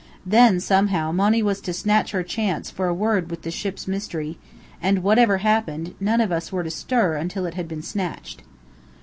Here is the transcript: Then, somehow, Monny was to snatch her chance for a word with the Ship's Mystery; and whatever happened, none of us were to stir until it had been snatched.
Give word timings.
Then, 0.25 0.59
somehow, 0.59 1.11
Monny 1.11 1.43
was 1.43 1.61
to 1.61 1.73
snatch 1.73 2.09
her 2.09 2.23
chance 2.23 2.71
for 2.71 2.87
a 2.87 2.91
word 2.93 3.29
with 3.29 3.43
the 3.43 3.51
Ship's 3.51 3.87
Mystery; 3.87 4.39
and 4.81 5.03
whatever 5.03 5.37
happened, 5.37 5.93
none 5.99 6.21
of 6.21 6.31
us 6.31 6.51
were 6.51 6.63
to 6.63 6.71
stir 6.71 7.17
until 7.17 7.45
it 7.45 7.53
had 7.53 7.67
been 7.67 7.83
snatched. 7.83 8.41